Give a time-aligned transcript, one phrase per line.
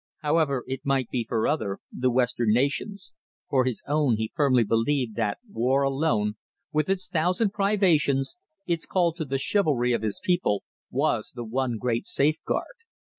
[0.23, 3.13] However it might be for other, the Western nations,
[3.47, 6.37] for his own he firmly believed that war alone,
[6.73, 8.35] with its thousand privations,
[8.65, 12.77] its call to the chivalry of his people, was the one great safeguard.